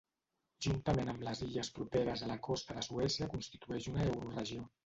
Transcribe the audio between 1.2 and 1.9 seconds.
les illes